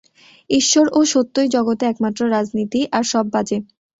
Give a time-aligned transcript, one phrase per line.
[0.49, 3.57] ঈশ্বর ও সত্যই জগতে একমাত্র রাজনীতি, আর সব বাজে।